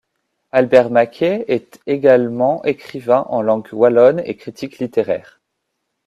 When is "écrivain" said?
2.65-3.23